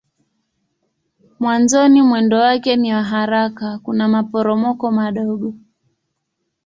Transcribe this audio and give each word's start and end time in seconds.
Mwanzoni 1.39 2.01
mwendo 2.01 2.37
wake 2.39 2.75
ni 2.75 2.93
wa 2.93 3.03
haraka 3.03 3.79
kuna 3.83 4.07
maporomoko 4.07 4.91
madogo. 4.91 5.53